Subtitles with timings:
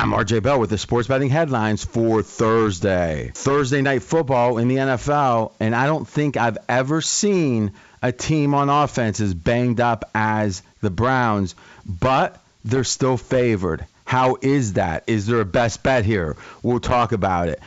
[0.00, 3.32] I'm RJ Bell with the sports betting headlines for Thursday.
[3.34, 8.54] Thursday night football in the NFL, and I don't think I've ever seen a team
[8.54, 13.84] on offense as banged up as the Browns, but they're still favored.
[14.06, 15.04] How is that?
[15.06, 16.34] Is there a best bet here?
[16.62, 17.60] We'll talk about it.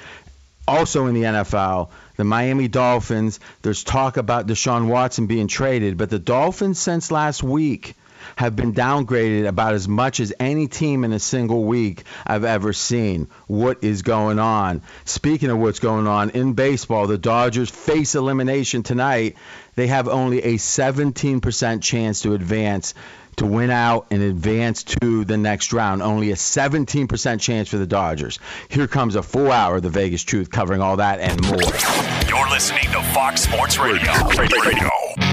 [0.68, 6.10] Also in the NFL, the Miami Dolphins, there's talk about Deshaun Watson being traded, but
[6.10, 7.94] the Dolphins since last week
[8.36, 12.74] have been downgraded about as much as any team in a single week I've ever
[12.74, 13.28] seen.
[13.48, 14.82] What is going on?
[15.06, 19.36] Speaking of what's going on in baseball, the Dodgers face elimination tonight.
[19.76, 22.94] They have only a 17% chance to advance
[23.38, 26.02] to win out and advance to the next round.
[26.02, 28.40] Only a 17% chance for the Dodgers.
[28.70, 31.60] Here comes a full hour of the Vegas Truth covering all that and more.
[32.28, 34.12] You're listening to Fox Sports Radio.
[34.38, 34.62] Radio.
[34.62, 35.33] Radio.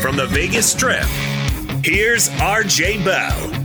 [0.00, 1.04] From the Vegas Strip,
[1.84, 3.62] here's RJ Bell.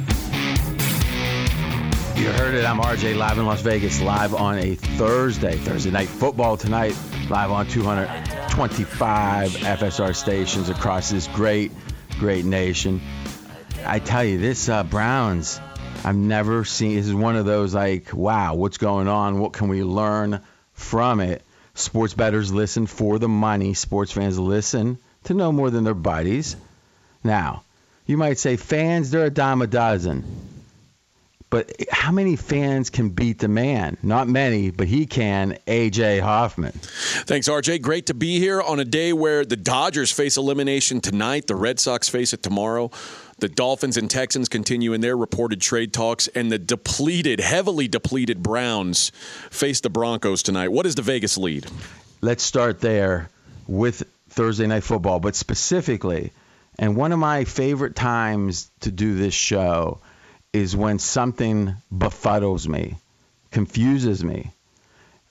[2.18, 2.66] You heard it.
[2.66, 6.98] I'm RJ live in Las Vegas, live on a Thursday, Thursday night football tonight,
[7.30, 11.72] live on 225 FSR stations across this great,
[12.18, 13.02] great nation.
[13.86, 15.62] I tell you, this uh, Browns,
[16.04, 16.96] I've never seen.
[16.96, 19.40] This is one of those like, wow, what's going on?
[19.40, 20.42] What can we learn
[20.74, 21.44] from it?
[21.78, 23.76] Sports bettors listen for the money.
[23.76, 26.56] Sports fans listen to know more than their buddies.
[27.24, 27.64] Now,
[28.08, 30.24] you might say fans, they're a dime a dozen.
[31.50, 33.98] But how many fans can beat the man?
[34.02, 35.58] Not many, but he can.
[35.68, 36.74] AJ Hoffman.
[36.74, 37.82] Thanks, RJ.
[37.84, 41.48] Great to be here on a day where the Dodgers face elimination tonight.
[41.48, 42.92] The Red Sox face it tomorrow.
[43.40, 48.42] The Dolphins and Texans continue in their reported trade talks, and the depleted, heavily depleted
[48.42, 49.12] Browns
[49.52, 50.70] face the Broncos tonight.
[50.70, 51.68] What is the Vegas lead?
[52.20, 53.30] Let's start there
[53.68, 56.32] with Thursday Night Football, but specifically,
[56.80, 60.00] and one of my favorite times to do this show
[60.52, 62.96] is when something befuddles me,
[63.52, 64.52] confuses me,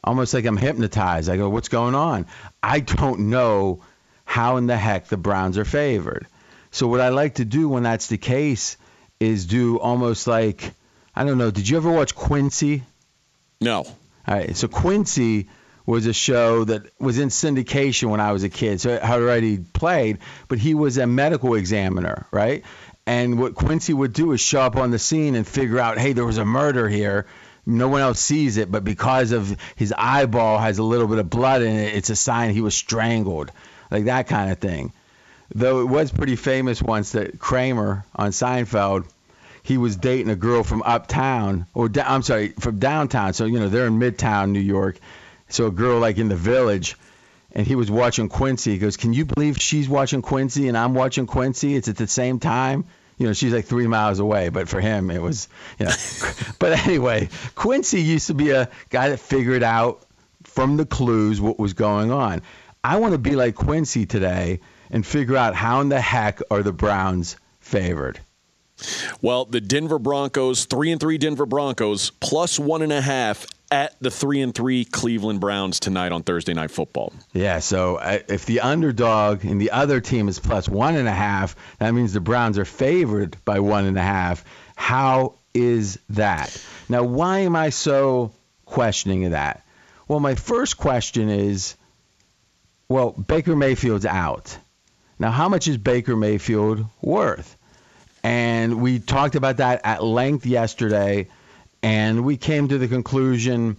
[0.04, 1.28] almost like I'm hypnotized.
[1.28, 2.26] I go, What's going on?
[2.62, 3.82] I don't know
[4.24, 6.28] how in the heck the Browns are favored.
[6.76, 8.76] So, what I like to do when that's the case
[9.18, 10.74] is do almost like,
[11.14, 12.82] I don't know, did you ever watch Quincy?
[13.62, 13.78] No.
[13.78, 13.94] All
[14.28, 15.48] right, so Quincy
[15.86, 18.82] was a show that was in syndication when I was a kid.
[18.82, 22.62] So I already played, but he was a medical examiner, right?
[23.06, 26.12] And what Quincy would do is show up on the scene and figure out, hey,
[26.12, 27.24] there was a murder here.
[27.64, 31.30] No one else sees it, but because of his eyeball has a little bit of
[31.30, 33.50] blood in it, it's a sign he was strangled,
[33.90, 34.92] like that kind of thing.
[35.54, 39.06] Though it was pretty famous once that Kramer on Seinfeld,
[39.62, 43.32] he was dating a girl from uptown, or da- I'm sorry, from downtown.
[43.32, 44.98] So you know they're in Midtown, New York.
[45.48, 46.96] So a girl like in the village,
[47.52, 48.72] and he was watching Quincy.
[48.72, 51.76] He goes, "Can you believe she's watching Quincy and I'm watching Quincy?
[51.76, 52.84] It's at the same time."
[53.18, 55.48] You know, she's like three miles away, but for him it was,
[55.78, 55.92] you know.
[56.58, 60.04] but anyway, Quincy used to be a guy that figured out
[60.44, 62.42] from the clues what was going on.
[62.84, 64.60] I want to be like Quincy today
[64.90, 68.20] and figure out how in the heck are the Browns favored.
[69.22, 73.96] Well, the Denver Broncos, three and three Denver Broncos, plus one and a half at
[74.00, 77.12] the three and three Cleveland Browns tonight on Thursday Night Football.
[77.32, 81.12] Yeah, so uh, if the underdog and the other team is plus one and a
[81.12, 84.44] half, that means the Browns are favored by one and a half.
[84.76, 86.62] How is that?
[86.88, 88.32] Now, why am I so
[88.66, 89.64] questioning of that?
[90.06, 91.76] Well, my first question is
[92.88, 94.58] well, Baker Mayfield's out.
[95.18, 97.56] Now, how much is Baker Mayfield worth?
[98.22, 101.28] And we talked about that at length yesterday,
[101.82, 103.76] and we came to the conclusion,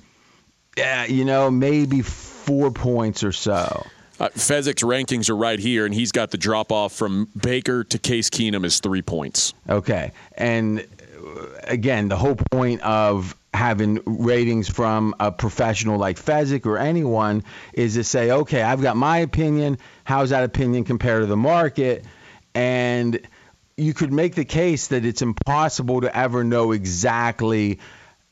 [0.78, 3.86] yeah, you know, maybe four points or so.
[4.20, 8.00] Uh, Fezzik's rankings are right here, and he's got the drop off from Baker to
[8.00, 9.54] Case Keenum is three points.
[9.70, 10.12] Okay.
[10.34, 16.78] And uh, again, the whole point of having ratings from a professional like Fezzik or
[16.78, 17.44] anyone
[17.74, 19.80] is to say, okay, I've got my opinion.
[20.04, 22.06] How's that opinion compared to the market?
[22.54, 23.20] And
[23.76, 27.80] you could make the case that it's impossible to ever know exactly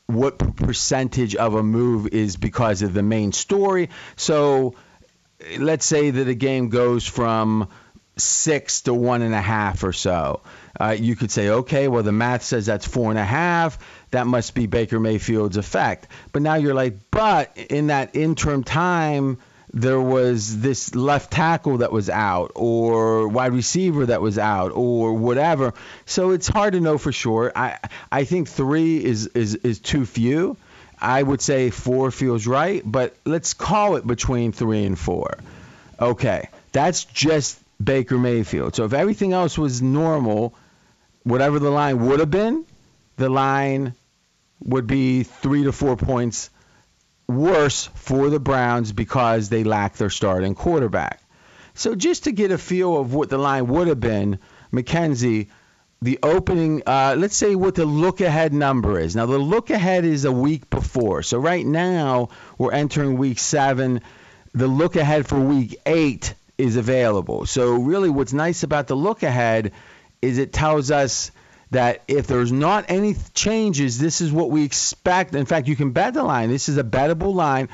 [0.06, 3.90] what percentage of a move is because of the main story.
[4.14, 4.76] So
[5.58, 7.68] let's say that a game goes from
[8.16, 10.40] six to one and a half or so.
[10.78, 13.78] Uh, you could say, okay, well, the math says that's four and a half.
[14.10, 16.08] That must be Baker Mayfield's effect.
[16.32, 19.38] But now you're like, but in that interim time,
[19.72, 25.14] there was this left tackle that was out, or wide receiver that was out, or
[25.14, 25.74] whatever.
[26.06, 27.52] So it's hard to know for sure.
[27.54, 27.78] I
[28.10, 30.56] I think three is is is too few.
[30.98, 35.36] I would say four feels right, but let's call it between three and four.
[36.00, 38.74] Okay, that's just Baker Mayfield.
[38.74, 40.54] So if everything else was normal,
[41.22, 42.64] whatever the line would have been,
[43.16, 43.94] the line
[44.60, 46.50] would be three to four points
[47.28, 51.20] worse for the Browns because they lack their starting quarterback.
[51.74, 54.38] So just to get a feel of what the line would have been,
[54.72, 55.48] McKenzie,
[56.00, 59.16] the opening, uh, let's say what the look ahead number is.
[59.16, 61.22] Now, the look ahead is a week before.
[61.22, 62.28] So right now,
[62.58, 64.00] we're entering week seven.
[64.52, 67.46] The look ahead for week eight is available.
[67.46, 69.72] So, really, what's nice about the look ahead
[70.22, 71.30] is it tells us
[71.70, 75.34] that if there's not any changes, this is what we expect.
[75.34, 76.48] In fact, you can bet the line.
[76.48, 77.68] This is a bettable line.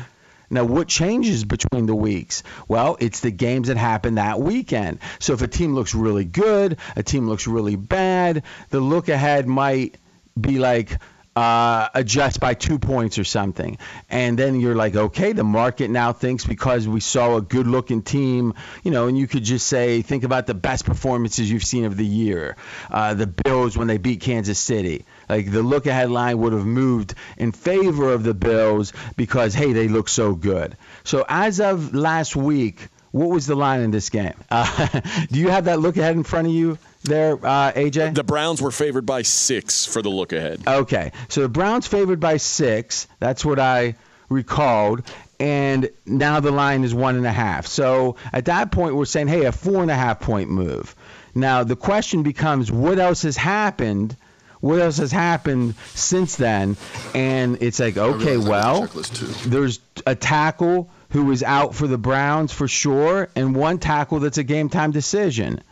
[0.51, 2.43] Now, what changes between the weeks?
[2.69, 4.99] Well, it's the games that happen that weekend.
[5.19, 9.47] So if a team looks really good, a team looks really bad, the look ahead
[9.47, 9.97] might
[10.39, 10.99] be like
[11.35, 13.79] uh, adjust by two points or something.
[14.11, 18.03] And then you're like, okay, the market now thinks because we saw a good looking
[18.03, 21.85] team, you know, and you could just say, think about the best performances you've seen
[21.85, 22.57] of the year.
[22.91, 25.05] Uh, the Bills when they beat Kansas City.
[25.29, 29.73] Like the look ahead line would have moved in favor of the Bills because, hey,
[29.73, 30.77] they look so good.
[31.05, 34.35] So as of last week, what was the line in this game?
[34.51, 35.01] Uh,
[35.31, 38.15] do you have that look ahead in front of you there, uh, AJ?
[38.15, 40.63] The Browns were favored by six for the look ahead.
[40.67, 43.07] Okay, so the Browns favored by six.
[43.19, 43.97] That's what I
[44.29, 45.03] recalled.
[45.39, 47.67] And now the line is one and a half.
[47.67, 50.95] So at that point, we're saying, hey, a four and a half point move.
[51.35, 54.17] Now the question becomes, what else has happened?
[54.61, 56.77] What else has happened since then?
[57.15, 58.87] And it's like, okay, well,
[59.47, 64.39] there's a tackle who is out for the Browns for sure, and one tackle that's
[64.39, 65.63] a game time decision.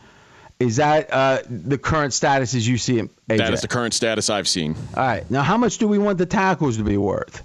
[0.61, 3.37] Is that uh, the current status as you see it, AJ?
[3.37, 4.75] That is the current status I've seen.
[4.95, 5.29] All right.
[5.31, 7.43] Now, how much do we want the tackles to be worth?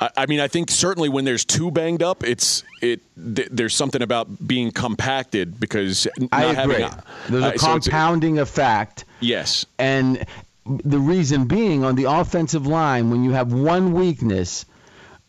[0.00, 3.00] I, I mean, I think certainly when there's two banged up, it's it.
[3.16, 6.82] Th- there's something about being compacted because not I agree.
[6.82, 7.02] having.
[7.28, 9.04] There's a uh, so compounding effect.
[9.20, 9.66] yes.
[9.78, 10.24] And
[10.66, 14.66] the reason being on the offensive line, when you have one weakness,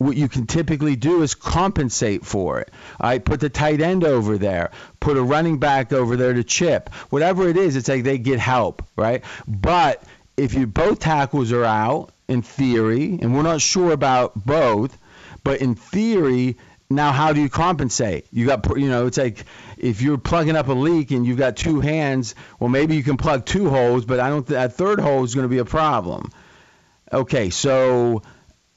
[0.00, 2.70] what you can typically do is compensate for it.
[2.98, 6.42] All right, put the tight end over there, put a running back over there to
[6.42, 6.88] chip.
[7.10, 9.22] Whatever it is, it's like they get help, right?
[9.46, 10.02] But
[10.38, 14.96] if you both tackles are out, in theory, and we're not sure about both,
[15.42, 16.56] but in theory,
[16.88, 18.26] now how do you compensate?
[18.32, 19.44] You got, you know, it's like
[19.76, 23.16] if you're plugging up a leak and you've got two hands, well, maybe you can
[23.16, 24.46] plug two holes, but I don't.
[24.46, 26.30] Th- that third hole is going to be a problem.
[27.12, 28.22] Okay, so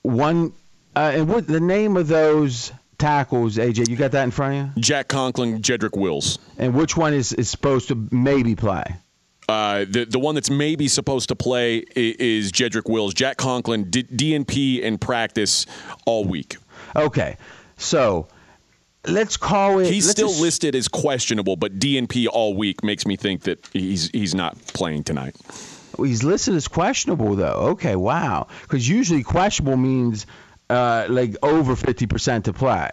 [0.01, 0.53] one,
[0.95, 3.89] uh, and what the name of those tackles, AJ?
[3.89, 4.81] You got that in front of you?
[4.81, 6.39] Jack Conklin, Jedrick Wills.
[6.57, 8.83] And which one is is supposed to maybe play?
[9.49, 11.83] Uh, the the one that's maybe supposed to play i-
[12.19, 13.13] is Jedrick Wills.
[13.13, 15.65] Jack Conklin did DNP in practice
[16.05, 16.55] all week.
[16.95, 17.35] Okay,
[17.77, 18.27] so
[19.05, 19.91] let's call it.
[19.91, 24.09] He's still ass- listed as questionable, but DNP all week makes me think that he's
[24.11, 25.35] he's not playing tonight.
[25.97, 27.69] He's listed as questionable though.
[27.73, 28.47] Okay, wow.
[28.61, 30.25] Because usually questionable means
[30.73, 32.89] uh, like over fifty percent to play.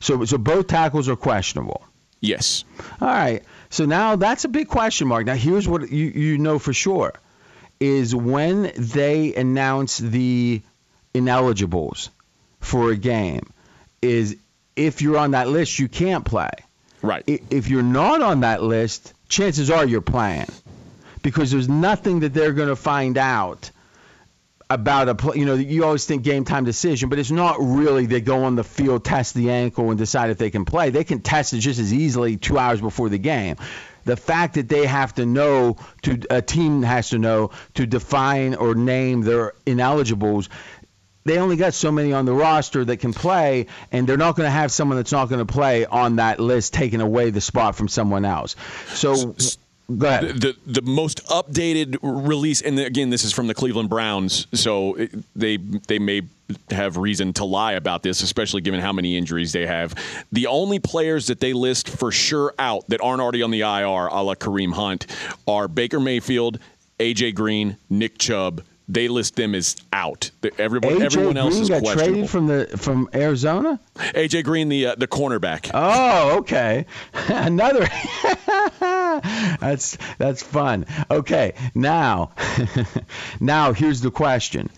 [0.00, 1.84] So so both tackles are questionable.
[2.20, 2.64] Yes.
[3.00, 3.42] All right.
[3.70, 5.26] So now that's a big question mark.
[5.26, 7.12] Now here's what you you know for sure
[7.80, 10.62] is when they announce the
[11.14, 12.08] ineligibles
[12.60, 13.52] for a game
[14.02, 14.36] is
[14.74, 16.50] if you're on that list you can't play.
[17.02, 17.22] Right.
[17.50, 20.48] If you're not on that list, chances are you're playing
[21.22, 23.70] because there's nothing that they're going to find out
[24.70, 25.38] about a.
[25.38, 28.06] You know, you always think game time decision, but it's not really.
[28.06, 30.90] They go on the field, test the ankle, and decide if they can play.
[30.90, 33.56] They can test it just as easily two hours before the game.
[34.04, 38.54] The fact that they have to know to a team has to know to define
[38.54, 40.48] or name their ineligibles.
[41.24, 44.46] They only got so many on the roster that can play, and they're not going
[44.46, 47.76] to have someone that's not going to play on that list taking away the spot
[47.76, 48.56] from someone else.
[48.94, 49.34] So,
[49.88, 50.40] ahead.
[50.40, 55.10] the the most updated release, and again, this is from the Cleveland Browns, so it,
[55.34, 56.22] they they may
[56.70, 59.94] have reason to lie about this, especially given how many injuries they have.
[60.32, 64.08] The only players that they list for sure out that aren't already on the IR,
[64.08, 65.06] a la Kareem Hunt,
[65.46, 66.58] are Baker Mayfield,
[66.98, 70.30] AJ Green, Nick Chubb, they list them as out.
[70.58, 73.78] Everyone, AJ everyone else Green is got traded from the from Arizona.
[73.96, 75.70] AJ Green, the uh, the cornerback.
[75.74, 76.86] Oh, okay.
[77.28, 77.86] Another.
[78.80, 80.86] that's that's fun.
[81.10, 82.32] Okay, now,
[83.40, 84.70] now here's the question: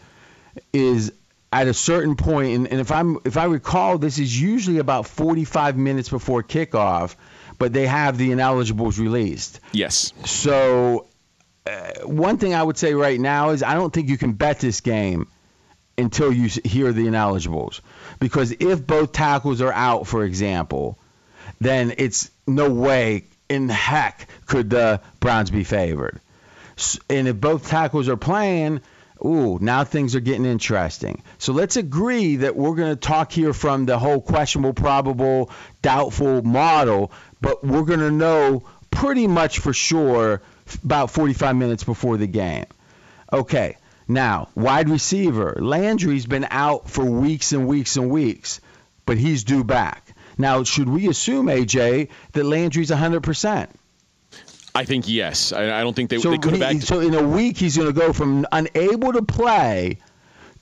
[0.72, 1.12] Is
[1.52, 5.06] at a certain point, and, and if I'm if I recall, this is usually about
[5.06, 7.14] 45 minutes before kickoff,
[7.58, 9.60] but they have the ineligibles released.
[9.72, 10.12] yes.
[10.24, 11.06] So,
[11.66, 14.60] uh, one thing I would say right now is I don't think you can bet
[14.60, 15.28] this game
[15.98, 17.80] until you hear the ineligibles.
[18.18, 20.98] Because if both tackles are out, for example,
[21.60, 26.20] then it's no way in heck could the Browns be favored.
[27.10, 28.80] And if both tackles are playing,
[29.22, 31.22] ooh, now things are getting interesting.
[31.38, 35.50] So let's agree that we're going to talk here from the whole questionable, probable,
[35.82, 40.40] doubtful model, but we're going to know pretty much for sure
[40.76, 42.66] about 45 minutes before the game.
[43.32, 43.76] Okay,
[44.08, 45.56] now, wide receiver.
[45.60, 48.60] Landry's been out for weeks and weeks and weeks,
[49.06, 50.16] but he's due back.
[50.36, 53.68] Now, should we assume, AJ, that Landry's 100%?
[54.74, 55.52] I think yes.
[55.52, 56.84] I, I don't think they, So, they could have acted.
[56.84, 59.98] so in a week, he's going to go from unable to play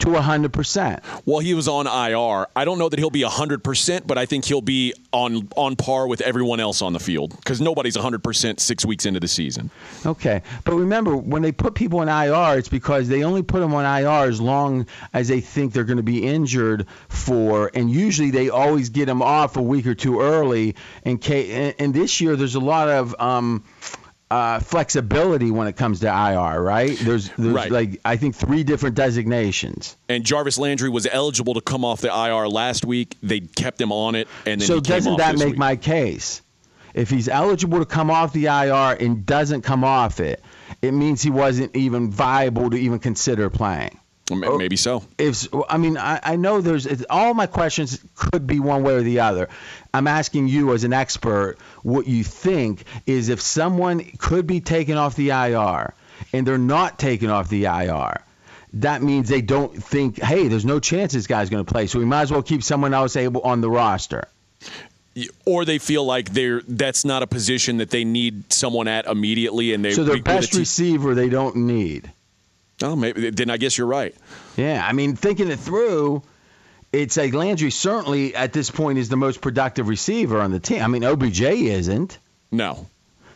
[0.00, 1.02] to 100%.
[1.24, 2.46] Well, he was on IR.
[2.54, 6.06] I don't know that he'll be 100%, but I think he'll be on on par
[6.06, 9.70] with everyone else on the field because nobody's 100% six weeks into the season.
[10.04, 13.74] Okay, but remember when they put people on IR, it's because they only put them
[13.74, 18.30] on IR as long as they think they're going to be injured for, and usually
[18.30, 20.76] they always get them off a week or two early.
[21.04, 23.64] In case, and, and this year there's a lot of um,
[24.30, 26.98] uh, flexibility when it comes to IR, right?
[26.98, 27.70] There's, there's Right.
[27.70, 29.96] like I think three different designations.
[30.08, 33.16] And Jarvis Landry was eligible to come off the IR last week.
[33.22, 35.56] They kept him on it, and then So he doesn't off that make week.
[35.58, 36.42] my case?
[36.94, 40.42] If he's eligible to come off the IR and doesn't come off it,
[40.82, 43.98] it means he wasn't even viable to even consider playing.
[44.30, 44.58] M- oh.
[44.58, 45.04] Maybe so.
[45.16, 49.02] if I mean I, I know there's all my questions could be one way or
[49.02, 49.48] the other.
[49.94, 54.96] I'm asking you as an expert what you think is if someone could be taken
[54.96, 55.94] off the IR
[56.32, 58.22] and they're not taken off the IR.
[58.74, 61.98] That means they don't think, hey, there's no chance this guy's going to play, so
[61.98, 64.28] we might as well keep someone else able on the roster.
[65.46, 69.72] Or they feel like they're that's not a position that they need someone at immediately,
[69.72, 72.12] and they So their best te- receiver they don't need.
[72.82, 74.14] Oh, maybe then I guess you're right.
[74.56, 76.22] Yeah, I mean, thinking it through,
[76.92, 80.82] it's like Landry certainly at this point is the most productive receiver on the team.
[80.82, 82.18] I mean, OBJ isn't.
[82.50, 82.86] No,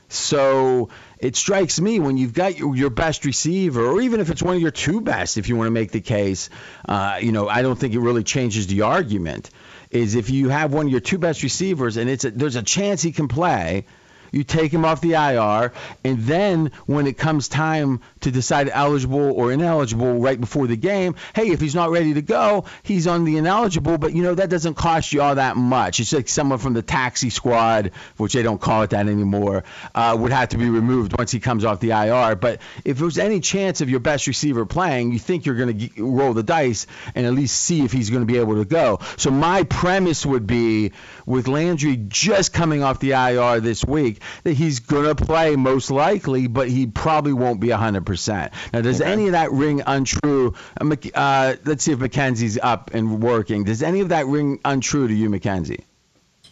[0.08, 4.42] So it strikes me when you've got your, your best receiver, or even if it's
[4.42, 6.50] one of your two best, if you want to make the case,
[6.88, 9.50] uh, you know, I don't think it really changes the argument.
[9.90, 12.62] Is if you have one of your two best receivers and it's a, there's a
[12.62, 13.84] chance he can play,
[14.32, 15.72] you take him off the IR,
[16.04, 21.14] and then when it comes time to decide eligible or ineligible right before the game,
[21.34, 24.50] hey, if he's not ready to go, he's on the ineligible, but you know that
[24.50, 26.00] doesn't cost you all that much.
[26.00, 30.16] It's like someone from the taxi squad, which they don't call it that anymore, uh,
[30.18, 32.34] would have to be removed once he comes off the IR.
[32.36, 36.04] But if there's any chance of your best receiver playing, you think you're going to
[36.04, 39.00] roll the dice and at least see if he's going to be able to go.
[39.16, 40.92] So my premise would be
[41.26, 45.90] with Landry just coming off the IR this week that he's going to play most
[45.90, 48.50] likely, but he probably won't be 100%.
[48.72, 49.10] Now, does Okay.
[49.10, 50.54] any of that ring untrue?
[50.80, 53.64] Uh, Uh, let's see if McKenzie's up and working.
[53.64, 55.80] Does any of that ring untrue to you, McKenzie?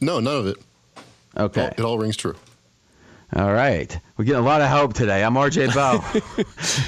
[0.01, 0.57] No, none of it.
[1.37, 1.73] Okay.
[1.77, 2.35] It all rings true.
[3.35, 3.97] All right.
[4.17, 5.23] We're getting a lot of help today.
[5.23, 6.05] I'm RJ Bow.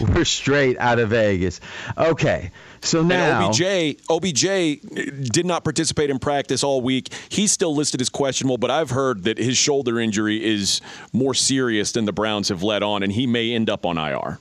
[0.15, 1.61] We're straight out of Vegas.
[1.97, 2.51] Okay.
[2.81, 3.47] So now.
[3.47, 7.11] and OBJ OBJ uh, did not participate in practice all week.
[7.29, 10.81] He's still listed as questionable, but I've heard that his shoulder injury is
[11.13, 14.39] more serious than the Browns have let on, and he may end up on IR.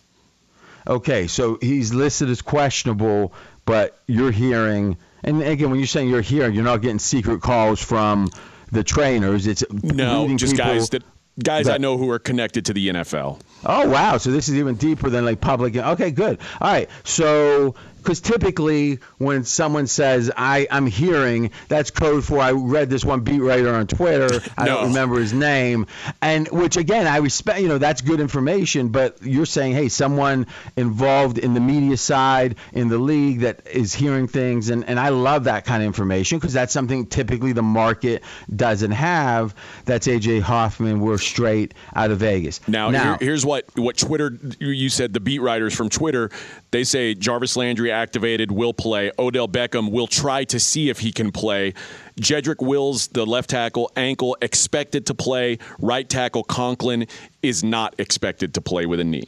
[0.87, 3.31] Okay, so he's listed as questionable,
[3.65, 7.79] but you're hearing, and again, when you're saying you're hearing, you're not getting secret calls
[7.79, 8.31] from
[8.71, 9.45] the trainers.
[9.45, 11.03] It's No, just people- guys that
[11.41, 13.39] guys I know who are connected to the NFL.
[13.65, 15.75] Oh wow, so this is even deeper than like public.
[15.75, 16.39] Okay, good.
[16.59, 22.51] All right, so because typically when someone says I I'm hearing, that's code for I
[22.51, 24.41] read this one beat writer on Twitter.
[24.57, 24.75] I No.
[24.77, 25.87] don't remember his name,
[26.21, 27.61] and which again I respect.
[27.61, 32.55] You know that's good information, but you're saying hey someone involved in the media side
[32.73, 36.39] in the league that is hearing things, and and I love that kind of information
[36.39, 38.23] because that's something typically the market
[38.55, 39.53] doesn't have.
[39.85, 40.99] That's AJ Hoffman.
[40.99, 42.59] We're straight out of Vegas.
[42.67, 46.29] Now, now here- here's what what Twitter you- you said the beat writers from Twitter
[46.71, 51.11] they say Jarvis Landry activated will play Odell Beckham will try to see if he
[51.11, 51.73] can play
[52.19, 57.07] Jedrick Wills the left tackle ankle expected to play right tackle Conklin
[57.41, 59.25] is not expected to play with a knee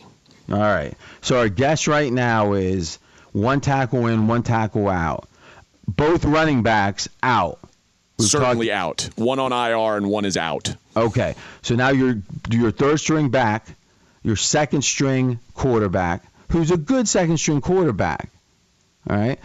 [0.51, 0.93] All right.
[1.21, 2.99] So our guess right now is
[3.31, 5.27] one tackle in, one tackle out.
[5.87, 7.59] Both running backs out.
[8.19, 9.09] We've Certainly talked- out.
[9.15, 10.75] One on IR and one is out.
[10.95, 11.35] Okay.
[11.61, 12.17] So now your
[12.51, 13.65] your third string back,
[14.21, 18.29] your second string quarterback, who's a good second string quarterback.
[19.09, 19.39] All right.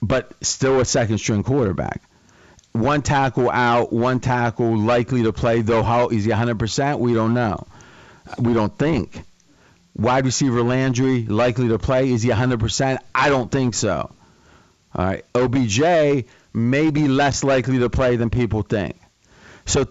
[0.00, 2.02] But still a second string quarterback.
[2.72, 6.98] One tackle out, one tackle likely to play, though how is he 100%?
[6.98, 7.66] We don't know.
[8.38, 9.22] We don't think.
[9.94, 12.10] Wide receiver Landry likely to play.
[12.10, 12.98] Is he 100%?
[13.14, 14.10] I don't think so.
[14.94, 15.24] All right.
[15.34, 18.96] OBJ may be less likely to play than people think.
[19.66, 19.86] So,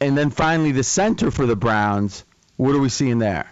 [0.00, 2.24] and then finally the center for the Browns.
[2.56, 3.50] What are we seeing there?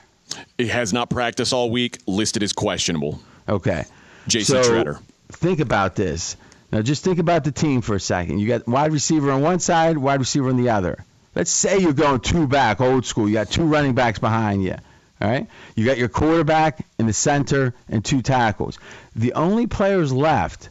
[0.57, 3.21] He has not practiced all week, listed as questionable.
[3.47, 3.85] Okay.
[4.27, 4.99] Jason so.
[5.33, 6.37] Think about this.
[6.71, 8.39] Now, just think about the team for a second.
[8.39, 11.05] You got wide receiver on one side, wide receiver on the other.
[11.35, 13.29] Let's say you're going two back, old school.
[13.29, 14.77] You got two running backs behind you.
[15.21, 15.47] All right.
[15.75, 18.79] You got your quarterback in the center and two tackles.
[19.17, 20.69] The only players left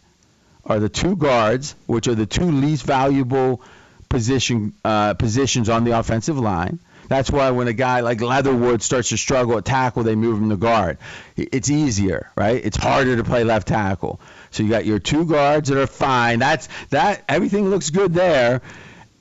[0.65, 3.61] are the two guards, which are the two least valuable
[4.09, 6.79] position uh, positions on the offensive line.
[7.13, 10.49] That's why when a guy like Leatherwood starts to struggle at tackle, they move him
[10.49, 10.97] to guard.
[11.37, 12.59] It's easier, right?
[12.65, 14.19] It's harder to play left tackle.
[14.49, 16.39] So you got your two guards that are fine.
[16.39, 17.23] That's that.
[17.29, 18.63] Everything looks good there,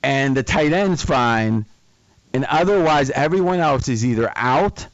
[0.01, 1.65] and the tight end's fine.
[2.33, 4.87] And otherwise, everyone else is either out,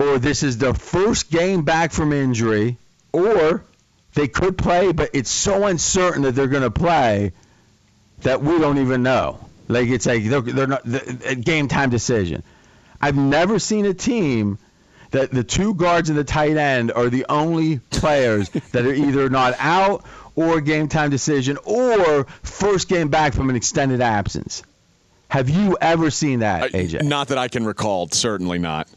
[0.00, 2.78] or this is the first game back from injury,
[3.12, 3.62] or
[4.14, 7.30] they could play, but it's so uncertain that they're going to play
[8.22, 9.47] that we don't even know.
[9.68, 12.42] Like it's like they're, they're not the, a game time decision.
[13.00, 14.58] I've never seen a team
[15.10, 19.28] that the two guards and the tight end are the only players that are either
[19.30, 24.62] not out or game time decision or first game back from an extended absence.
[25.28, 27.02] Have you ever seen that, Uh, AJ?
[27.04, 28.08] Not that I can recall.
[28.08, 28.88] Certainly not.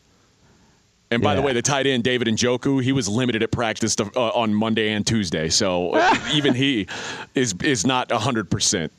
[1.09, 4.09] And by the way, the tight end David Njoku, he was limited at practice to,
[4.15, 6.01] uh, on Monday and Tuesday, so
[6.33, 6.87] even he
[7.35, 8.93] is is not hundred percent.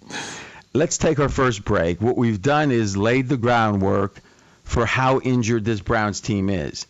[0.75, 2.00] Let's take our first break.
[2.00, 4.21] What we've done is laid the groundwork
[4.64, 6.87] for how injured this Browns team is.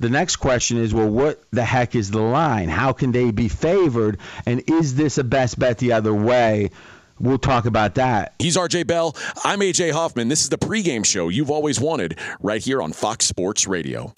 [0.00, 2.68] The next question is, well, what the heck is the line?
[2.68, 4.18] How can they be favored?
[4.46, 6.70] And is this a best bet the other way?
[7.18, 8.34] We'll talk about that.
[8.38, 9.14] He's RJ Bell.
[9.44, 10.28] I'm AJ Hoffman.
[10.28, 14.14] This is the pregame show you've always wanted, right here on Fox Sports Radio.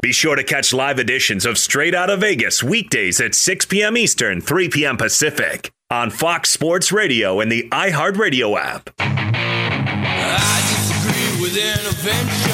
[0.00, 3.96] Be sure to catch live editions of Straight Out of Vegas weekdays at 6 p.m.
[3.96, 4.96] Eastern, 3 p.m.
[4.96, 8.90] Pacific on Fox Sports Radio and the iHeartRadio app.
[9.00, 12.52] I disagree with intervention.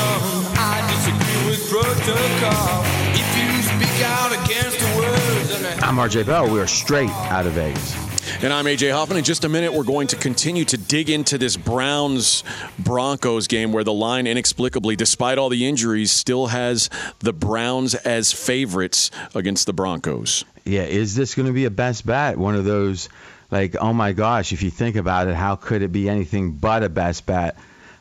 [0.57, 2.85] I disagree with protocol.
[3.13, 6.51] If you speak out against the words and the I'm RJ Bell.
[6.51, 8.04] We are straight out of Vegas.
[8.45, 9.17] And I'm AJ Hoffman.
[9.17, 12.45] In just a minute, we're going to continue to dig into this Browns
[12.79, 18.35] Broncos game where the line inexplicably, despite all the injuries, still has the Browns as
[18.35, 20.45] favorites against the Broncos.
[20.67, 22.37] Yeah, is this going to be a best bet?
[22.37, 23.09] One of those,
[23.51, 26.83] like, oh my gosh, if you think about it, how could it be anything but
[26.83, 27.57] a best bet?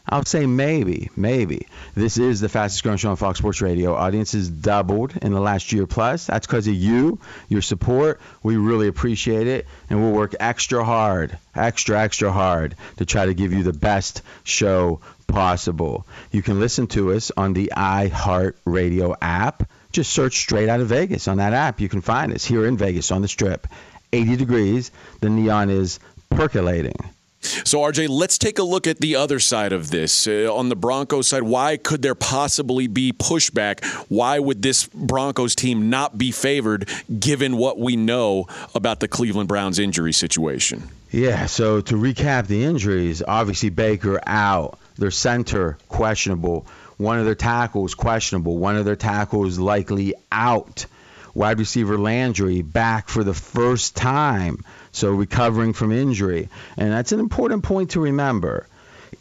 [0.08, 1.68] I'll say maybe, maybe.
[1.96, 3.94] This is the fastest growing show on Fox Sports Radio.
[3.94, 6.28] Audience has doubled in the last year plus.
[6.28, 8.20] That's because of you, your support.
[8.44, 9.66] We really appreciate it.
[9.90, 14.24] And we'll work extra hard, extra, extra hard to try to give you the best
[14.44, 16.06] show possible.
[16.32, 19.70] You can listen to us on the iHeartRadio app.
[19.94, 21.80] Just search straight out of Vegas on that app.
[21.80, 23.68] You can find us here in Vegas on the strip.
[24.12, 24.92] 80 degrees.
[25.22, 27.13] The neon is percolating.
[27.44, 30.28] So, RJ, let's take a look at the other side of this.
[30.28, 33.84] Uh, on the Broncos side, why could there possibly be pushback?
[34.10, 39.50] Why would this Broncos team not be favored given what we know about the Cleveland
[39.50, 40.90] Browns injury situation?
[41.12, 46.66] Yeah, so to recap the injuries, obviously Baker out, their center questionable,
[46.98, 50.86] one of their tackles questionable, one of their tackles likely out.
[51.34, 56.50] Wide receiver Landry back for the first time, so recovering from injury.
[56.78, 58.68] And that's an important point to remember.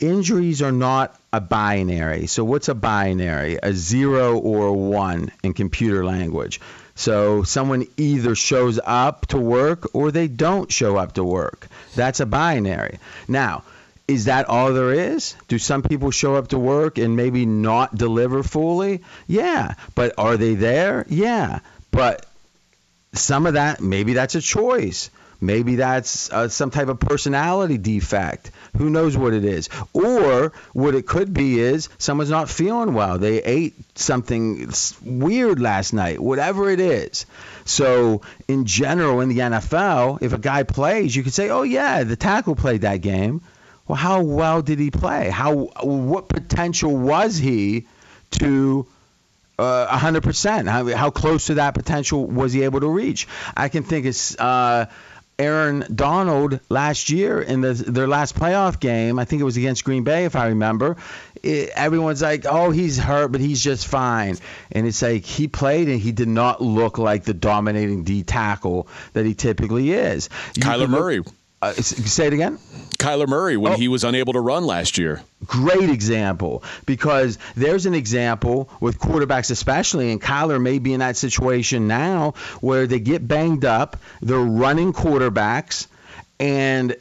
[0.00, 2.26] Injuries are not a binary.
[2.26, 3.58] So what's a binary?
[3.62, 6.60] A zero or a one in computer language.
[6.94, 11.68] So someone either shows up to work or they don't show up to work.
[11.94, 12.98] That's a binary.
[13.28, 13.62] Now,
[14.08, 15.34] is that all there is?
[15.48, 19.02] Do some people show up to work and maybe not deliver fully?
[19.26, 19.74] Yeah.
[19.94, 21.06] But are they there?
[21.08, 21.60] Yeah.
[21.92, 22.26] But
[23.12, 25.10] some of that, maybe that's a choice.
[25.42, 28.52] Maybe that's uh, some type of personality defect.
[28.76, 29.68] Who knows what it is?
[29.92, 33.18] Or what it could be is someone's not feeling well.
[33.18, 34.72] They ate something
[35.04, 37.26] weird last night, whatever it is.
[37.64, 42.04] So, in general, in the NFL, if a guy plays, you could say, oh, yeah,
[42.04, 43.42] the tackle played that game.
[43.88, 45.28] Well, how well did he play?
[45.28, 47.88] How what potential was he
[48.38, 48.86] to
[49.62, 50.68] uh, 100%.
[50.68, 53.28] How, how close to that potential was he able to reach?
[53.56, 54.86] I can think it's uh,
[55.38, 59.18] Aaron Donald last year in the, their last playoff game.
[59.18, 60.96] I think it was against Green Bay, if I remember.
[61.42, 64.36] It, everyone's like, oh, he's hurt, but he's just fine.
[64.70, 68.86] And it's like he played and he did not look like the dominating D tackle
[69.14, 70.28] that he typically is.
[70.56, 71.22] You Kyler look- Murray.
[71.60, 72.58] uh, say it again.
[73.02, 73.76] Kyler Murray when Oh.
[73.76, 75.22] he was unable to run last year.
[75.46, 81.16] great example because there's an example with quarterbacks especially and Kyler may be in that
[81.16, 85.88] situation now where they get banged up they're running quarterbacks
[86.38, 86.94] and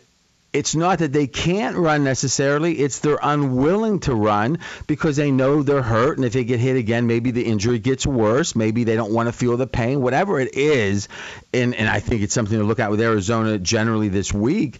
[0.54, 5.62] it's not that they can't run necessarily it's they're unwilling to run because they know
[5.64, 8.96] they're hurt and if they get hit again maybe the injury gets worse maybe they
[8.96, 11.08] don't want to feel the pain whatever it is
[11.54, 14.80] and and I think it's something to look at with Arizona generally this week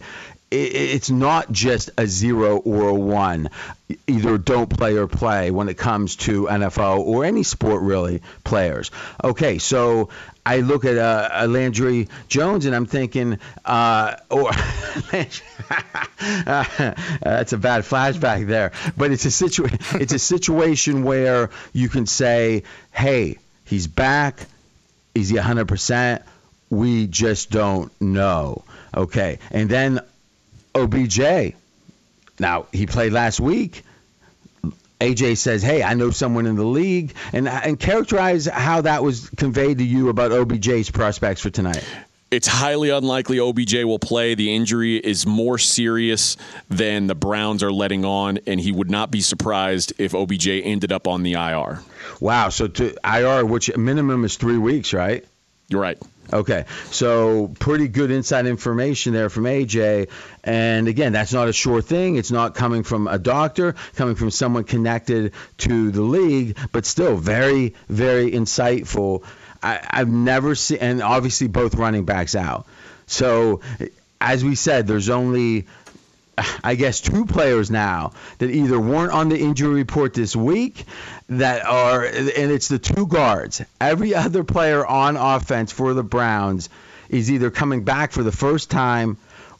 [0.52, 3.48] it's not just a zero or a one.
[4.06, 8.90] Either don't play or play when it comes to NFL or any sport really players.
[9.22, 10.10] Okay, so
[10.44, 14.50] I look at uh, uh, Landry Jones and I'm thinking, uh, or
[15.10, 15.42] that's
[17.52, 18.72] a bad flashback there.
[18.96, 24.46] But it's a situ- it's a situation where you can say, hey, he's back.
[25.14, 26.22] Is he 100%?
[26.70, 28.64] We just don't know.
[28.94, 29.38] Okay.
[29.50, 30.00] And then
[30.74, 31.54] OBJ.
[32.38, 33.82] Now, he played last week.
[35.00, 39.28] AJ says, "Hey, I know someone in the league," and and characterize how that was
[39.30, 41.84] conveyed to you about OBJ's prospects for tonight.
[42.30, 44.34] It's highly unlikely OBJ will play.
[44.34, 46.38] The injury is more serious
[46.70, 50.92] than the Browns are letting on, and he would not be surprised if OBJ ended
[50.92, 51.80] up on the IR.
[52.20, 52.48] Wow.
[52.48, 55.26] So to IR, which minimum is three weeks, right?
[55.68, 55.98] You're right.
[56.32, 60.08] Okay, so pretty good inside information there from AJ.
[60.42, 62.16] And again, that's not a sure thing.
[62.16, 67.16] It's not coming from a doctor, coming from someone connected to the league, but still
[67.16, 69.24] very, very insightful.
[69.62, 72.66] I, I've never seen, and obviously both running backs out.
[73.06, 73.60] So,
[74.18, 75.66] as we said, there's only
[76.64, 80.84] I guess two players now that either weren't on the injury report this week
[81.28, 83.62] that are and it's the two guards.
[83.80, 86.68] Every other player on offense for the Browns
[87.08, 89.18] is either coming back for the first time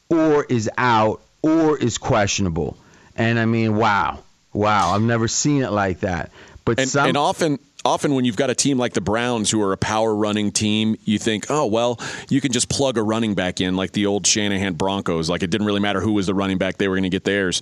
[0.08, 2.76] or is out or is questionable.
[3.16, 4.20] And I mean, wow.
[4.54, 6.30] Wow, I've never seen it like that.
[6.64, 9.62] But And, some and often, often when you've got a team like the Browns, who
[9.62, 13.34] are a power running team, you think, oh well, you can just plug a running
[13.34, 15.28] back in, like the old Shanahan Broncos.
[15.28, 17.24] Like it didn't really matter who was the running back; they were going to get
[17.24, 17.60] theirs.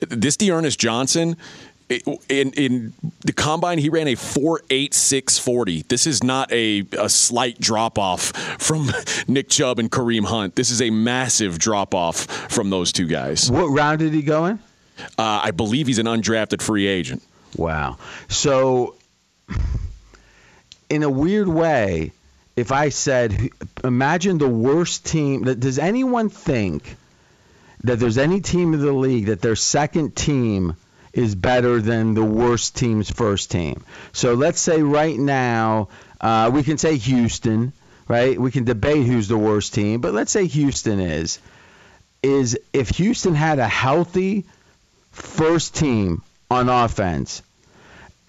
[0.00, 1.36] This D'Ernest Johnson.
[2.30, 5.82] In in the combine, he ran a four eight six forty.
[5.82, 8.90] This is not a, a slight drop off from
[9.28, 10.54] Nick Chubb and Kareem Hunt.
[10.54, 13.50] This is a massive drop off from those two guys.
[13.50, 14.58] what round did he go in?
[15.18, 17.22] Uh, I believe he's an undrafted free agent.
[17.56, 17.98] Wow.
[18.28, 18.94] So,
[20.90, 22.12] in a weird way,
[22.56, 23.50] if I said,
[23.82, 26.96] imagine the worst team, does anyone think
[27.84, 30.76] that there's any team in the league that their second team
[31.12, 33.84] is better than the worst team's first team?
[34.12, 35.88] So let's say right now,
[36.20, 37.72] uh, we can say Houston,
[38.06, 38.38] right?
[38.38, 41.38] We can debate who's the worst team, but let's say Houston is.
[42.22, 44.44] Is if Houston had a healthy
[45.10, 47.42] first team on offense,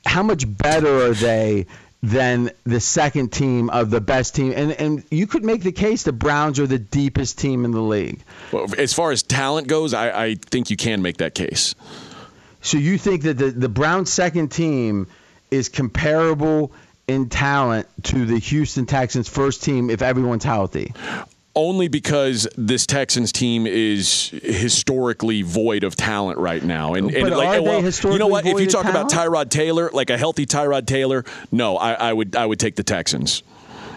[0.05, 1.65] how much better are they
[2.01, 4.53] than the second team of the best team?
[4.55, 7.81] And and you could make the case the Browns are the deepest team in the
[7.81, 8.21] league.
[8.51, 11.75] Well, as far as talent goes, I, I think you can make that case.
[12.61, 15.07] So you think that the the Browns second team
[15.51, 16.71] is comparable
[17.07, 20.93] in talent to the Houston Texans first team if everyone's healthy?
[21.55, 27.61] Only because this Texans team is historically void of talent right now, and, and like,
[27.61, 28.45] well, you know what?
[28.47, 29.11] If you talk about?
[29.11, 32.83] Tyrod Taylor, like a healthy Tyrod Taylor, no, I, I would I would take the
[32.83, 33.43] Texans.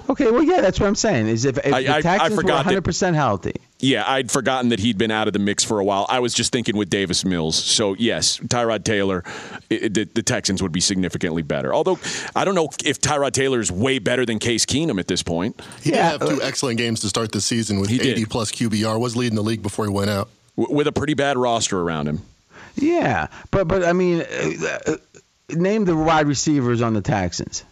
[0.09, 1.27] Okay, well yeah, that's what I'm saying.
[1.27, 3.55] Is if, if I- I- I the Texans were forgot that- 100% healthy.
[3.79, 6.07] Yeah, I'd forgotten that he'd been out of the mix for a while.
[6.09, 7.57] I was just thinking with Davis Mills.
[7.57, 9.23] So yes, Tyrod Taylor,
[9.71, 11.75] i the, the Texans would be significantly better.
[11.75, 11.99] Although
[12.35, 15.61] I don't know if Tyrod Taylor is way better than Case Keenum at this point.
[15.83, 18.17] He Yeah, did have two excellent games to start the season with He did.
[18.17, 18.99] 80 plus QBR.
[18.99, 20.29] Was leading the league before he went out.
[20.57, 22.23] w- With a pretty bad roster around him.
[22.77, 24.97] Yeah, but but I mean, uh, uh,
[25.51, 27.63] name the wide receivers on the Texans.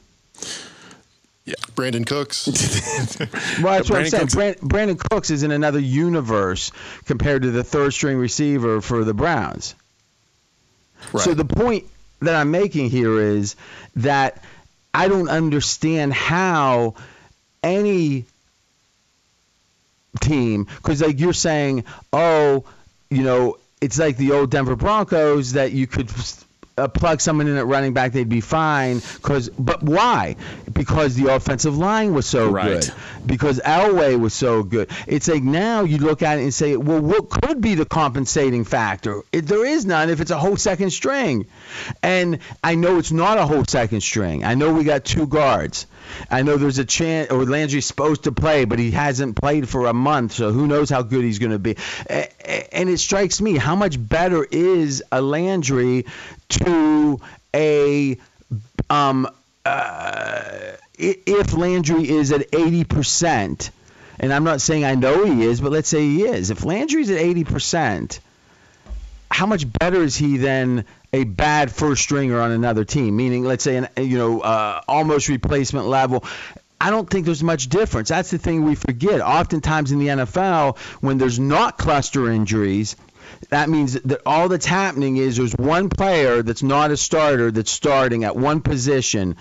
[1.75, 2.47] Brandin Cooks.
[3.63, 4.23] Well, that's what I'm saying.
[4.29, 6.73] Cooks- Brand, Brandin Cooks is in another universe
[7.05, 9.75] compared to the third string receiver for the Browns.
[11.13, 11.23] Right.
[11.23, 11.85] So the point
[12.21, 13.57] that I'm making here is
[13.97, 14.43] that
[14.93, 16.95] I don't understand how
[17.63, 18.25] any
[20.21, 22.65] team, because like you're saying, oh,
[23.11, 26.09] you know, it's like the old Denver Broncos that you could
[26.77, 29.01] uh, plug someone in at running back, they'd be fine.
[29.23, 30.37] Cause, but why?
[30.73, 32.65] Because the offensive line was so Right.
[32.81, 32.93] good.
[33.25, 34.91] Because Elway was so good.
[35.07, 38.65] It's like now you look at it and say, well, what could be the compensating
[38.65, 39.23] factor?
[39.33, 41.47] It, there is none if it's a whole second string.
[42.03, 44.45] And I know it's not a whole second string.
[44.45, 45.87] I know we got two guards.
[46.31, 49.87] I know there's a chance, or Landry's supposed to play, but he hasn't played for
[49.87, 51.77] a month, so who knows how good he's going to be.
[52.73, 56.05] And it strikes me, how much better is a Landry
[56.49, 57.21] to
[57.55, 58.19] a
[58.91, 59.29] um,
[59.65, 63.71] uh, if Landry is at 80%,
[64.21, 66.51] and I'm not saying I know he is, but let's say he is.
[66.51, 68.21] If Landry's at 80%,
[69.31, 73.17] how much better is he than a bad first stringer on another team?
[73.17, 76.25] Meaning, let's say, an, you know, uh, almost replacement level.
[76.81, 78.11] I don't think there's much difference.
[78.11, 79.21] That's the thing we forget.
[79.21, 82.95] Oftentimes in the NFL, when there's not cluster injuries,
[83.51, 87.71] that means that all that's happening is there's one player that's not a starter that's
[87.71, 89.37] starting at one position.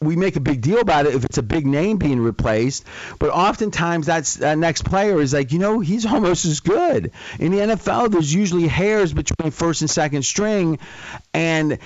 [0.00, 2.84] We make a big deal about it if it's a big name being replaced,
[3.18, 7.10] but oftentimes that's that next player is like, you know, he's almost as good.
[7.40, 10.78] In the NFL, there's usually hairs between first and second string,
[11.34, 11.78] and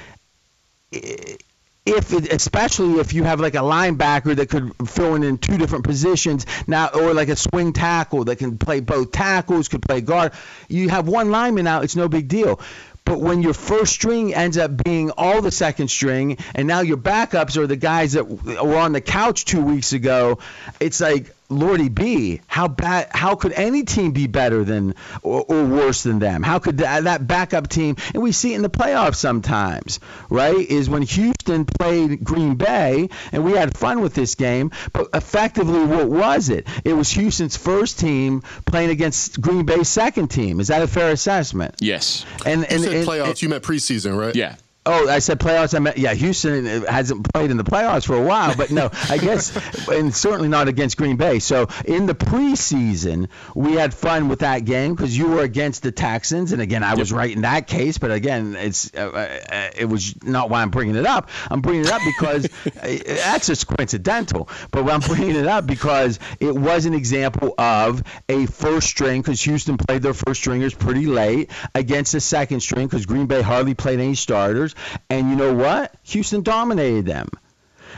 [1.85, 5.59] if it, especially if you have like a linebacker that could fill in in two
[5.59, 10.01] different positions now or like a swing tackle that can play both tackles could play
[10.01, 10.33] guard
[10.69, 12.61] you have one lineman out it's no big deal.
[13.05, 16.99] But when your first string ends up being all the second string and now your
[16.99, 20.39] backups are the guys that were on the couch two weeks ago
[20.79, 25.65] it's like lordy b how bad how could any team be better than or, or
[25.65, 28.71] worse than them how could that, that backup team and we see it in the
[28.71, 34.35] playoffs sometimes right is when houston played green bay and we had fun with this
[34.35, 39.89] game but effectively what was it it was houston's first team playing against green bay's
[39.89, 42.25] second team is that a fair assessment Yes.
[42.47, 43.43] and You and, said and- playoffs.
[43.43, 44.35] you meant preseason, right?
[44.35, 44.57] Yeah.
[44.85, 45.77] Oh, I said playoffs.
[45.77, 46.13] I meant yeah.
[46.13, 50.49] Houston hasn't played in the playoffs for a while, but no, I guess, and certainly
[50.49, 51.39] not against Green Bay.
[51.39, 55.93] So in the preseason, we had fun with that game because you were against the
[55.93, 57.99] Texans, and again, I was right in that case.
[57.99, 61.31] But again, it's uh, uh, it was not why I'm bringing it up.
[61.49, 62.71] I'm bringing it up because uh,
[63.07, 64.49] that's just coincidental.
[64.73, 69.41] But I'm bringing it up because it was an example of a first string because
[69.43, 73.75] Houston played their first stringers pretty late against a second string because Green Bay hardly
[73.75, 74.72] played any starters.
[75.11, 75.95] And you know what?
[76.05, 77.29] Houston dominated them.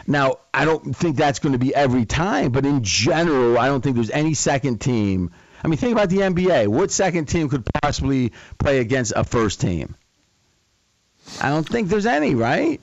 [0.07, 3.81] Now, I don't think that's going to be every time, but in general, I don't
[3.81, 5.31] think there's any second team.
[5.63, 6.69] I mean, think about the NBA.
[6.69, 9.97] What second team could possibly play against a first team?
[11.41, 12.81] I don't think there's any, right?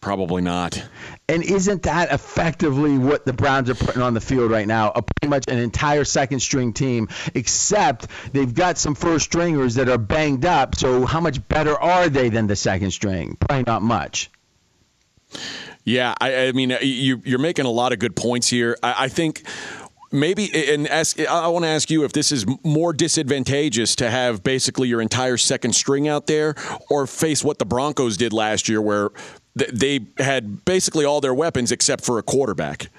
[0.00, 0.84] Probably not.
[1.28, 4.92] And isn't that effectively what the Browns are putting on the field right now?
[4.94, 9.88] A pretty much an entire second string team, except they've got some first stringers that
[9.88, 10.76] are banged up.
[10.76, 13.36] So how much better are they than the second string?
[13.40, 14.30] Probably not much.
[15.82, 18.76] Yeah, I, I mean, uh, you, you're making a lot of good points here.
[18.82, 19.42] I, I think
[20.12, 24.42] maybe, and ask, I want to ask you if this is more disadvantageous to have
[24.42, 26.54] basically your entire second string out there,
[26.90, 29.10] or face what the Broncos did last year, where
[29.56, 32.90] they had basically all their weapons except for a quarterback.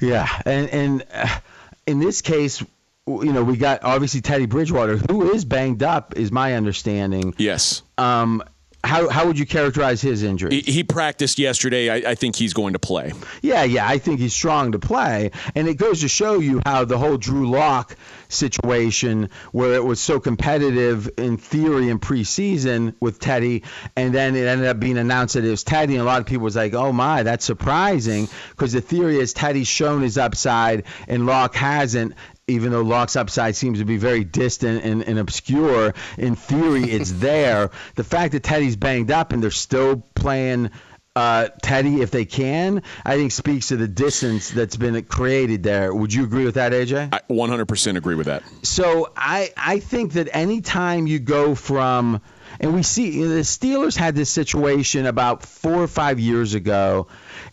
[0.00, 1.38] Yeah, and and uh,
[1.86, 2.62] in this case,
[3.06, 7.34] you know, we got obviously Teddy Bridgewater, who is banged up, is my understanding.
[7.38, 7.82] Yes.
[7.96, 8.42] Um,
[8.86, 10.60] how how would you characterize his injury?
[10.60, 11.90] He, he practiced yesterday.
[11.90, 13.12] I, I think he's going to play.
[13.42, 16.84] Yeah, yeah, I think he's strong to play, and it goes to show you how
[16.84, 17.96] the whole Drew Lock
[18.28, 23.64] situation, where it was so competitive in theory in preseason with Teddy,
[23.96, 26.26] and then it ended up being announced that it was Teddy, and a lot of
[26.26, 30.84] people was like, "Oh my, that's surprising," because the theory is Teddy's shown his upside
[31.08, 32.14] and Lock hasn't.
[32.48, 37.12] Even though Lock's upside seems to be very distant and, and obscure, in theory it's
[37.20, 37.70] there.
[37.96, 40.70] The fact that Teddy's banged up and they're still playing
[41.16, 45.92] uh, Teddy if they can, I think speaks to the distance that's been created there.
[45.92, 47.08] Would you agree with that, AJ?
[47.12, 48.42] I 100% agree with that.
[48.62, 52.20] So I I think that anytime you go from
[52.60, 57.06] and we see the Steelers had this situation about four or five years ago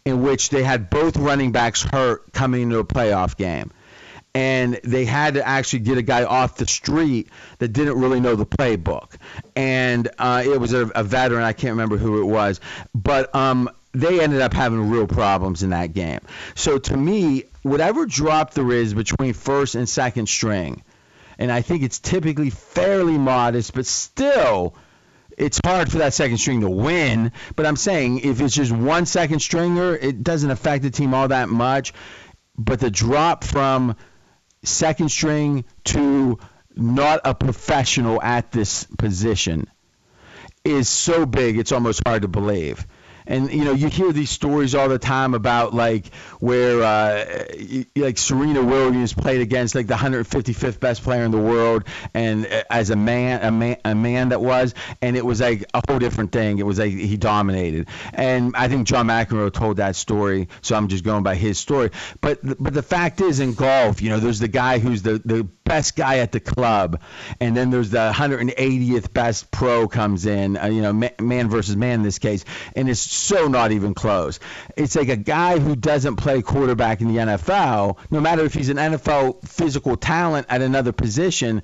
[0.06, 3.72] in which they had both running backs hurt coming into a playoff game.
[4.36, 8.36] And they had to actually get a guy off the street that didn't really know
[8.36, 9.16] the playbook.
[9.56, 12.60] And uh, it was a, a veteran, I can't remember who it was.
[12.96, 16.20] But um, they ended up having real problems in that game.
[16.56, 20.84] So to me, whatever drop there is between first and second string,
[21.38, 24.76] and I think it's typically fairly modest, but still,
[25.38, 27.32] it's hard for that second string to win.
[27.56, 31.28] But I'm saying if it's just one second stringer, it doesn't affect the team all
[31.28, 31.94] that much.
[32.58, 33.96] But the drop from
[34.64, 36.40] second string to
[36.76, 39.70] not a professional at this position
[40.64, 42.86] is so big it's almost hard to believe.
[43.26, 47.46] And you know, you hear these stories all the time about like where uh,
[47.96, 51.84] like Serena Williams played against like the 155th best player in the world,
[52.14, 55.66] and uh, as a man, a man, a man that was, and it was like
[55.74, 56.60] a whole different thing.
[56.60, 57.88] It was like he dominated.
[58.14, 61.92] And I think John McEnroe told that story, so I'm just going by his story.
[62.22, 65.48] But but the fact is, in golf, you know, there's the guy who's the the
[65.66, 67.02] best guy at the club,
[67.40, 71.76] and then there's the 180th best pro comes in, uh, you know, ma- man versus
[71.76, 72.44] man in this case,
[72.76, 74.40] and it's so not even close.
[74.76, 78.70] It's like a guy who doesn't play quarterback in the NFL, no matter if he's
[78.70, 81.64] an NFL physical talent at another position.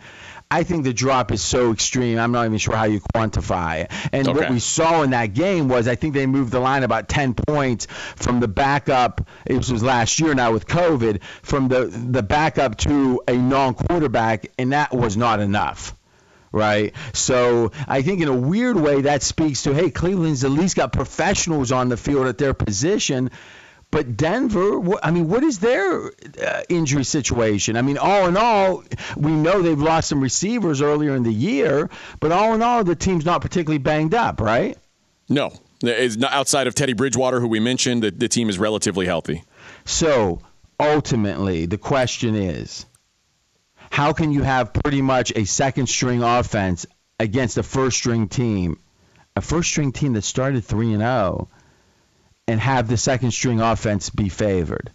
[0.52, 2.18] I think the drop is so extreme.
[2.18, 3.92] I'm not even sure how you quantify it.
[4.12, 7.08] And what we saw in that game was I think they moved the line about
[7.08, 7.86] 10 points
[8.16, 9.28] from the backup.
[9.46, 14.74] It was last year now with COVID from the the backup to a non-quarterback, and
[14.74, 15.96] that was not enough.
[16.52, 20.76] Right, so I think in a weird way that speaks to hey, Cleveland's at least
[20.76, 23.30] got professionals on the field at their position,
[23.92, 26.12] but Denver, I mean, what is their
[26.44, 27.76] uh, injury situation?
[27.76, 28.84] I mean, all in all,
[29.18, 32.96] we know they've lost some receivers earlier in the year, but all in all, the
[32.96, 34.78] team's not particularly banged up, right?
[35.28, 38.04] No, it's not outside of Teddy Bridgewater, who we mentioned.
[38.04, 39.44] The, the team is relatively healthy.
[39.86, 40.40] So
[40.80, 42.86] ultimately, the question is
[43.92, 46.86] how can you have pretty much a second string offense
[47.20, 48.80] against a first string team,
[49.36, 51.50] a first string team that started 3 and 0,
[52.50, 54.92] and have the second string offense be favored?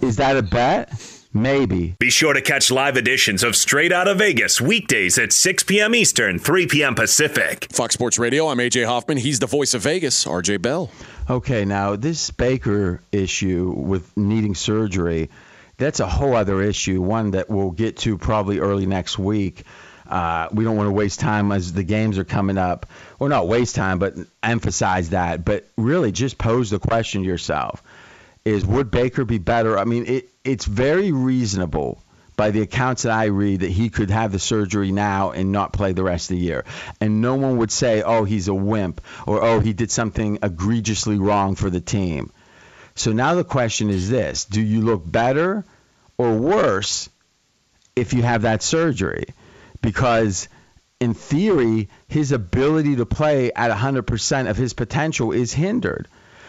[0.00, 0.90] Is that a bet?
[1.34, 1.96] Maybe.
[1.98, 5.94] Be sure to catch live editions of Straight Out of Vegas weekdays at 6 p.m.
[5.94, 6.94] Eastern, 3 p.m.
[6.94, 7.66] Pacific.
[7.72, 8.48] Fox Sports Radio.
[8.48, 9.18] I'm AJ Hoffman.
[9.18, 10.24] He's the voice of Vegas.
[10.24, 10.90] RJ Bell.
[11.28, 15.28] Okay, now this Baker issue with needing surgery,
[15.76, 19.64] that's a whole other issue, one that we'll get to probably early next week.
[20.08, 22.86] Uh, we don't want to waste time as the games are coming up.
[23.18, 25.44] Or not waste time, but emphasize that.
[25.44, 27.82] But really just pose the question to yourself
[28.44, 29.78] is would Baker be better?
[29.78, 32.02] I mean, it, it's very reasonable
[32.36, 35.72] by the accounts that I read that he could have the surgery now and not
[35.72, 36.64] play the rest of the year.
[37.00, 41.18] And no one would say, oh, he's a wimp or oh, he did something egregiously
[41.18, 42.32] wrong for the team.
[42.96, 45.64] So now the question is this do you look better
[46.18, 47.08] or worse
[47.96, 49.26] if you have that surgery?
[49.84, 50.48] Because
[50.98, 56.08] in theory, his ability to play at 100% of his potential is hindered.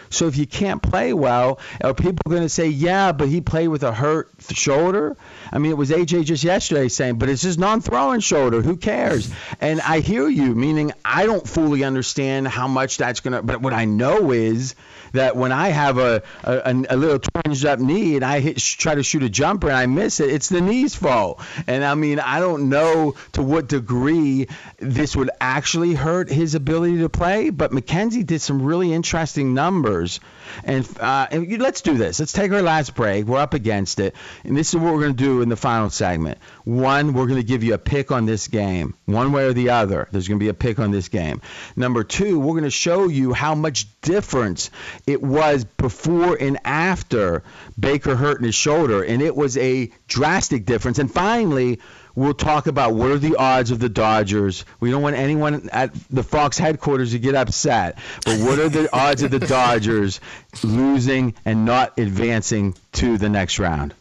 [0.09, 3.67] So if you can't play well, are people going to say, yeah, but he played
[3.67, 5.17] with a hurt shoulder?
[5.51, 8.61] I mean, it was AJ just yesterday saying, but it's his non-throwing shoulder.
[8.61, 9.29] Who cares?
[9.59, 13.41] And I hear you, meaning I don't fully understand how much that's going to.
[13.41, 14.75] But what I know is
[15.15, 18.95] that when I have a a, a little twinged up knee and I hit, try
[18.95, 21.41] to shoot a jumper and I miss it, it's the knee's fault.
[21.67, 24.47] And I mean, I don't know to what degree
[24.77, 30.19] this would actually hurt his ability to play, but McKenzie did some really interesting numbers.
[30.63, 32.19] And, uh, and let's do this.
[32.19, 33.25] Let's take our last break.
[33.25, 34.15] We're up against it.
[34.43, 36.37] And this is what we're going to do in the final segment.
[36.63, 39.71] One, we're going to give you a pick on this game, one way or the
[39.71, 40.07] other.
[40.11, 41.41] There's going to be a pick on this game.
[41.75, 44.69] Number two, we're going to show you how much difference
[45.07, 47.43] it was before and after
[47.79, 49.03] Baker hurting his shoulder.
[49.03, 50.99] And it was a drastic difference.
[50.99, 51.79] And finally,
[52.15, 54.63] We'll talk about what are the odds of the Dodgers.
[54.79, 57.97] We don't want anyone at the Fox headquarters to get upset.
[58.23, 60.21] But what are the odds of the Dodgers
[60.63, 63.93] losing and not advancing to the next round?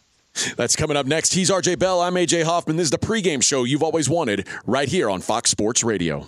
[0.55, 1.33] That's coming up next.
[1.33, 2.01] He's RJ Bell.
[2.01, 2.77] I'm AJ Hoffman.
[2.77, 6.27] This is the pregame show you've always wanted right here on Fox Sports Radio.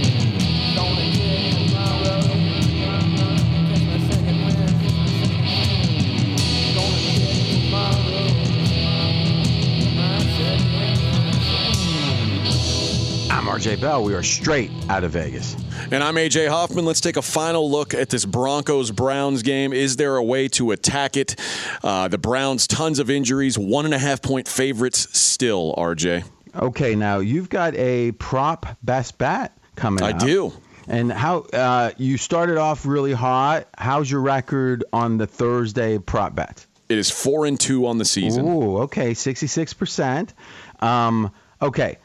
[13.61, 14.03] RJ Bell.
[14.03, 15.55] We are straight out of Vegas.
[15.91, 16.83] And I'm AJ Hoffman.
[16.83, 19.71] Let's take a final look at this Broncos Browns game.
[19.71, 21.35] Is there a way to attack it?
[21.83, 26.27] Uh, the Browns, tons of injuries, one and a half point favorites still, RJ.
[26.55, 30.51] Okay, now you've got a prop best bet coming I do.
[30.87, 33.67] And how uh, you started off really hot.
[33.77, 36.65] How's your record on the Thursday prop bet?
[36.89, 38.47] It is four and two on the season.
[38.47, 40.33] Ooh, okay, 66%.
[40.79, 41.31] Um,
[41.61, 41.99] okay,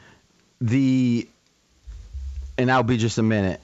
[0.60, 1.26] the,
[2.58, 3.60] and I'll be just a minute.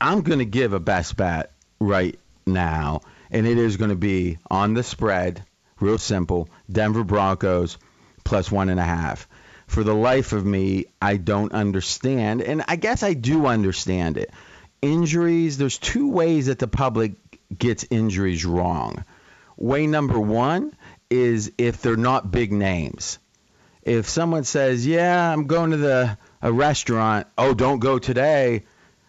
[0.00, 4.38] I'm going to give a best bet right now, and it is going to be
[4.50, 5.42] on the spread,
[5.80, 7.78] real simple, Denver Broncos
[8.24, 9.28] plus one and a half.
[9.66, 12.42] for the life of me, I don't understand.
[12.42, 14.30] And I guess I do understand it.
[14.82, 17.14] Injuries, there's two ways that the public
[17.56, 19.04] gets injuries wrong.
[19.56, 20.74] Way number one
[21.08, 23.18] is if they're not big names.
[23.82, 28.62] If someone says, "Yeah, I'm going to the a restaurant," oh, don't go today.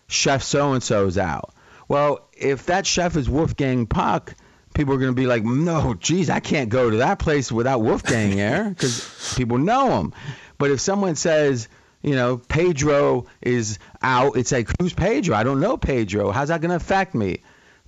[0.08, 1.54] Chef so and so's out.
[1.88, 4.34] Well, if that chef is Wolfgang Puck,
[4.74, 7.82] people are going to be like, "No, geez, I can't go to that place without
[7.82, 10.14] Wolfgang there because people know him."
[10.58, 11.68] But if someone says,
[12.02, 15.36] you know, Pedro is out, it's like, who's Pedro?
[15.36, 16.32] I don't know Pedro.
[16.32, 17.42] How's that going to affect me?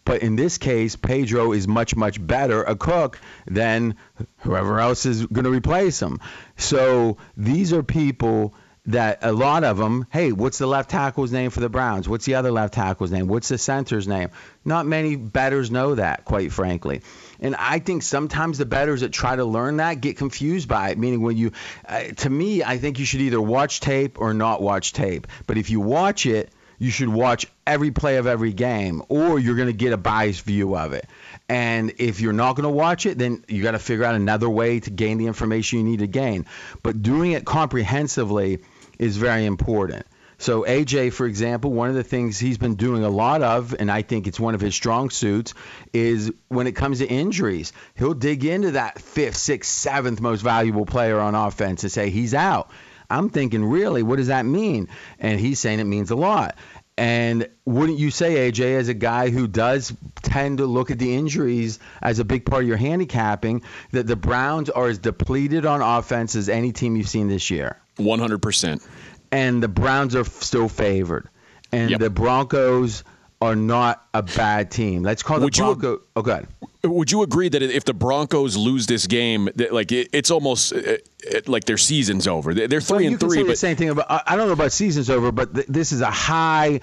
[0.05, 3.95] But in this case, Pedro is much, much better a cook than
[4.37, 6.19] whoever else is going to replace him.
[6.55, 8.55] So these are people
[8.87, 12.07] that a lot of them, hey, what's the left tackle's name for the Browns?
[12.07, 13.27] What's the other left tackle's name?
[13.27, 14.29] What's the center's name?
[14.63, 17.01] Not many betters know that, quite frankly.
[17.39, 20.97] And I think sometimes the betters that try to learn that get confused by it.
[20.97, 21.51] Meaning, when you,
[21.87, 25.27] uh, to me, I think you should either watch tape or not watch tape.
[25.45, 29.55] But if you watch it, you should watch every play of every game, or you're
[29.55, 31.07] going to get a biased view of it.
[31.49, 34.49] And if you're not going to watch it, then you got to figure out another
[34.49, 36.45] way to gain the information you need to gain.
[36.83, 38.59] But doing it comprehensively
[38.99, 40.05] is very important.
[40.39, 43.91] So AJ, for example, one of the things he's been doing a lot of, and
[43.91, 45.55] I think it's one of his strong suits,
[45.93, 50.85] is when it comes to injuries, he'll dig into that fifth, sixth, seventh most valuable
[50.85, 52.69] player on offense and say he's out.
[53.09, 54.89] I'm thinking, really, what does that mean?
[55.17, 56.55] And he's saying it means a lot.
[56.99, 61.15] And wouldn't you say, AJ, as a guy who does tend to look at the
[61.15, 65.81] injuries as a big part of your handicapping, that the Browns are as depleted on
[65.81, 67.77] offense as any team you've seen this year?
[67.97, 68.85] 100%.
[69.31, 71.27] And the Browns are still favored.
[71.71, 71.99] And Yep.
[71.99, 73.03] the Broncos
[73.41, 75.03] are not a bad team.
[75.03, 75.99] Let's call the Would Broncos.
[76.15, 76.47] oh, good.
[76.83, 80.71] Would you agree that if the Broncos lose this game, that like it, it's almost
[80.73, 82.53] uh, uh, like their season's over?
[82.53, 84.09] They're Well, three you and three, say the same thing about.
[84.09, 86.79] I I don't know about seasons over, but th- this is a high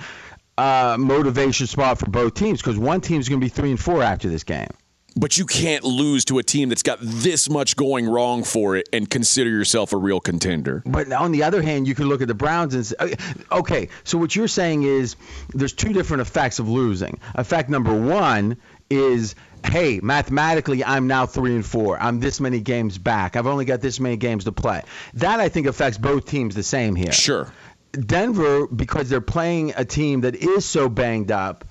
[0.58, 4.02] uh, motivation spot for both teams because one team's going to be three and four
[4.02, 4.68] after this game.
[5.16, 8.88] But you can't lose to a team that's got this much going wrong for it
[8.92, 10.82] and consider yourself a real contender.
[10.84, 13.08] But on the other hand, you can look at the Browns and say, uh,
[13.52, 15.16] okay, so what you're saying is
[15.50, 17.18] there's two different effects of losing.
[17.34, 18.56] Effect number one
[18.90, 19.34] is,
[19.64, 21.98] hey, mathematically, I'm now three and four.
[21.98, 23.36] I'm this many games back.
[23.36, 24.82] I've only got this many games to play.
[25.14, 27.12] That I think affects both teams the same here.
[27.12, 27.52] Sure.
[27.92, 31.64] Denver, because they're playing a team that is so banged up,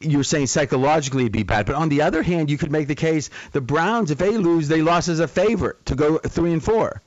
[0.00, 1.66] you're saying psychologically it'd be bad.
[1.66, 4.68] But on the other hand, you could make the case the Browns, if they lose,
[4.68, 7.02] they lost as a favorite to go three and four.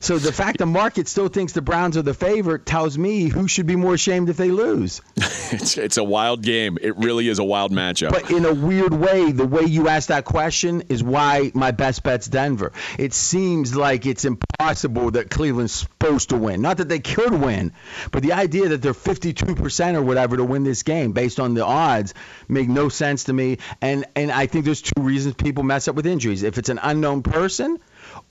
[0.00, 3.48] So the fact the market still thinks the Browns are the favorite tells me who
[3.48, 5.00] should be more ashamed if they lose.
[5.50, 6.76] It's, it's a wild game.
[6.78, 8.10] It really is a wild matchup.
[8.10, 12.02] But in a weird way, the way you asked that question is why my best
[12.02, 12.72] bet's Denver.
[12.98, 16.60] It seems like it's impossible that Cleveland's supposed to win.
[16.60, 17.72] Not that they could win,
[18.12, 21.64] but the idea that they're 52% or whatever to win this game based on the
[21.64, 22.12] odds
[22.46, 23.56] make no sense to me.
[23.80, 26.42] And and I think there's two reasons people mess up with injuries.
[26.42, 27.78] If it's an unknown person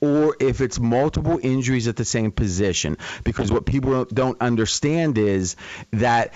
[0.01, 2.97] or if it's multiple injuries at the same position.
[3.23, 5.55] Because what people don't understand is
[5.91, 6.33] that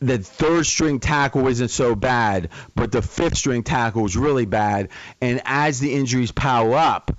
[0.00, 4.88] the third string tackle isn't so bad, but the fifth string tackle is really bad.
[5.20, 7.16] And as the injuries pile up,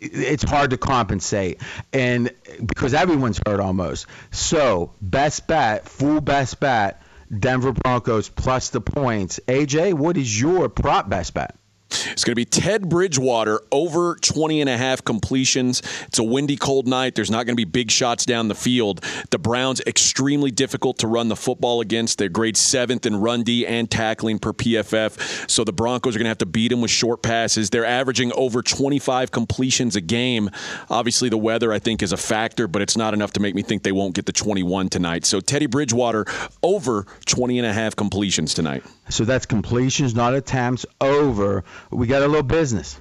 [0.00, 1.60] it's hard to compensate
[1.92, 2.30] and
[2.64, 4.06] because everyone's hurt almost.
[4.30, 7.02] So, best bet, full best bet,
[7.36, 9.40] Denver Broncos plus the points.
[9.48, 11.54] AJ, what is your prop best bet?
[11.90, 15.82] It's going to be Ted Bridgewater over 20 and a half completions.
[16.06, 17.14] It's a windy, cold night.
[17.14, 19.04] There's not going to be big shots down the field.
[19.30, 22.18] The Browns extremely difficult to run the football against.
[22.18, 25.50] They're grade seventh in run D and tackling per PFF.
[25.50, 27.70] So the Broncos are going to have to beat them with short passes.
[27.70, 30.50] They're averaging over 25 completions a game.
[30.90, 33.62] Obviously, the weather I think is a factor, but it's not enough to make me
[33.62, 35.24] think they won't get the 21 tonight.
[35.24, 36.26] So Teddy Bridgewater
[36.62, 38.84] over 20 and a half completions tonight.
[39.08, 41.64] So that's completions, not attempts, over.
[41.90, 43.00] We got a little business.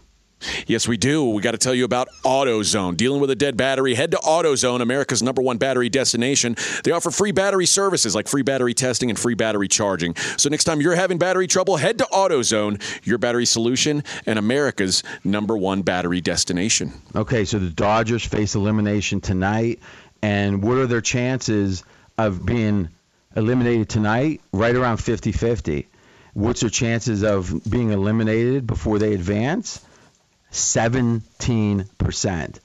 [0.68, 1.28] Yes, we do.
[1.30, 2.96] We got to tell you about AutoZone.
[2.96, 6.56] Dealing with a dead battery, head to AutoZone, America's number one battery destination.
[6.84, 10.16] They offer free battery services like free battery testing and free battery charging.
[10.38, 15.04] So next time you're having battery trouble, head to AutoZone, your battery solution and America's
[15.24, 16.94] number one battery destination.
[17.16, 19.80] Okay, so the Dodgers face elimination tonight,
[20.22, 21.84] and what are their chances
[22.20, 22.90] of being
[23.36, 24.42] eliminated tonight?
[24.52, 25.88] Right around 50 50.
[26.38, 29.84] What's their chances of being eliminated before they advance?
[30.52, 32.60] 17%.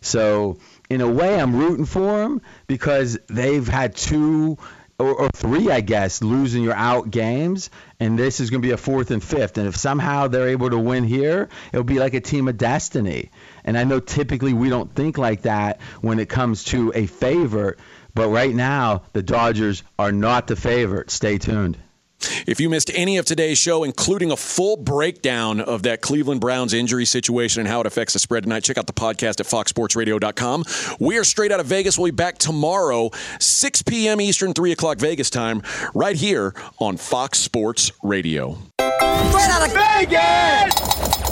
[0.00, 0.56] So,
[0.88, 4.56] in a way, I'm rooting for them because they've had two
[4.98, 7.68] or, or three, I guess, losing your out games,
[8.00, 9.58] and this is going to be a fourth and fifth.
[9.58, 13.30] And if somehow they're able to win here, it'll be like a team of destiny.
[13.62, 17.78] And I know typically we don't think like that when it comes to a favorite,
[18.14, 21.10] but right now the Dodgers are not the favorite.
[21.10, 21.76] Stay tuned.
[22.46, 26.72] If you missed any of today's show, including a full breakdown of that Cleveland Browns
[26.74, 30.64] injury situation and how it affects the spread tonight, check out the podcast at foxsportsradio.com.
[30.98, 31.98] We are straight out of Vegas.
[31.98, 34.20] We'll be back tomorrow, 6 p.m.
[34.20, 35.62] Eastern, 3 o'clock Vegas time,
[35.94, 38.58] right here on Fox Sports Radio.
[38.78, 41.27] Straight out of Vegas!